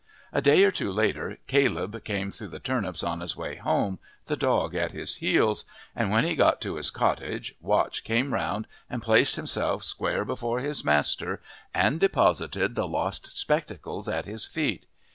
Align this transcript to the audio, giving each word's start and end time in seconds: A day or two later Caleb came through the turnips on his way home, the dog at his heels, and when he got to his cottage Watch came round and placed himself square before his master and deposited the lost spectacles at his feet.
A 0.33 0.41
day 0.41 0.63
or 0.63 0.71
two 0.71 0.91
later 0.91 1.37
Caleb 1.45 2.03
came 2.03 2.31
through 2.31 2.47
the 2.47 2.59
turnips 2.59 3.03
on 3.03 3.19
his 3.19 3.37
way 3.37 3.57
home, 3.57 3.99
the 4.25 4.35
dog 4.35 4.73
at 4.73 4.93
his 4.93 5.17
heels, 5.17 5.63
and 5.95 6.09
when 6.09 6.23
he 6.25 6.33
got 6.35 6.59
to 6.61 6.77
his 6.77 6.89
cottage 6.89 7.53
Watch 7.61 8.03
came 8.03 8.33
round 8.33 8.65
and 8.89 9.03
placed 9.03 9.35
himself 9.35 9.83
square 9.83 10.25
before 10.25 10.59
his 10.59 10.83
master 10.83 11.39
and 11.71 11.99
deposited 11.99 12.73
the 12.73 12.87
lost 12.87 13.37
spectacles 13.37 14.09
at 14.09 14.25
his 14.25 14.47
feet. 14.47 14.87